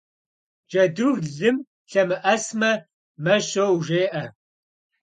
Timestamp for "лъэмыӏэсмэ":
1.89-2.71